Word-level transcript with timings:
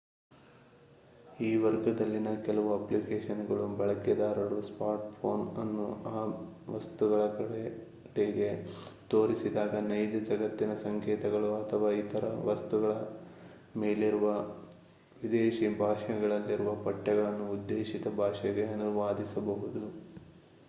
ಈ 1.39 1.55
ವರ್ಗದಲ್ಲಿನ 1.55 2.35
ಕೆಲವು 2.45 2.73
ಅಪ್ಲಿಕೇಶನ್‌ಗಳು 2.73 3.77
ಬಳಕೆದಾರರು 3.77 4.61
ಸ್ಮಾರ್ಟ್‌ಫೋನ್ 4.61 5.57
ಅನ್ನು 5.57 5.85
ಆ 6.05 6.23
ವಸ್ತುಗಳ 6.69 7.27
ಕಡೆಗೆ 7.27 8.49
ತೋರಿಸಿದಾಗ 9.09 9.75
ನೈಜ 9.83 10.15
ಜಗತ್ತಿನ 10.23 10.73
ಸಂಕೇತಗಳು 10.75 11.55
ಅಥವಾ 11.55 11.91
ಇತರ 11.91 12.25
ವಸ್ತುಗಳ 12.43 12.93
ಮೇಲಿರುವ 13.77 14.27
ವಿದೇಶಿ 15.23 15.77
ಭಾಷೆಗಳಲ್ಲಿರುವ 15.77 16.75
ಪಠ್ಯಗಳನ್ನು 16.83 17.51
ಉದ್ದೇಶಿತ 17.51 18.07
ಭಾಷೆಗೆ 18.17 18.65
ಅನುವಾದಿಸಬಹುದು 18.65 19.83